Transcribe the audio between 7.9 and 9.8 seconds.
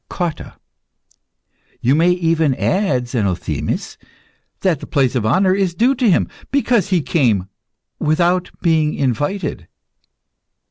without being invited.